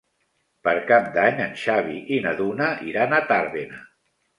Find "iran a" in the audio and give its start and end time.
2.95-3.25